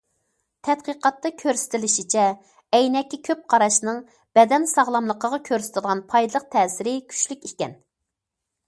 [0.67, 2.23] تەتقىقاتتا كۆرسىتىلىشىچە،
[2.77, 4.01] ئەينەككە كۆپ قاراشنىڭ
[4.41, 7.81] بەدەن ساغلاملىقىغا كۆرسىتىدىغان پايدىلىق تەسىرى كۈچلۈك ئىكەن.